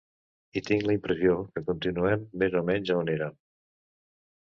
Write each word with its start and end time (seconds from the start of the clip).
I 0.61 0.63
tinc 0.69 0.87
la 0.87 0.95
impressió 0.99 1.35
que 1.53 1.63
continuem 1.69 2.27
més 2.45 2.59
o 2.63 2.67
menys 2.73 2.97
o 2.97 3.01
érem. 3.19 3.41